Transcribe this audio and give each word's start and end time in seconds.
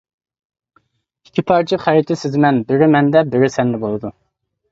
ئىككى 1.27 1.43
پارچە 1.51 1.79
خەرىتە 1.83 2.17
سىزىمەن 2.21 2.61
بىرى 2.71 2.87
مەندە، 2.97 3.23
بىرى 3.35 3.53
سەندە 3.57 3.81
بولىدۇ. 3.87 4.11